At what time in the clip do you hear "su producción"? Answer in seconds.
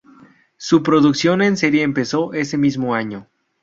0.57-1.43